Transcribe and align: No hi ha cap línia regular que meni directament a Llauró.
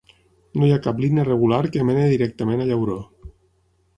No 0.59 0.63
hi 0.67 0.71
ha 0.75 0.79
cap 0.85 1.01
línia 1.03 1.25
regular 1.27 1.59
que 1.75 1.85
meni 1.89 2.07
directament 2.13 2.63
a 2.65 2.69
Llauró. 2.71 2.99